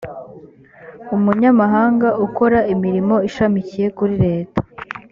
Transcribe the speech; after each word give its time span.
umunyamahanga 1.15 2.07
ukora 2.25 2.59
imirimo 2.73 3.15
ishamikiye 3.27 3.87
kuri 3.97 4.15
leta 4.25 4.59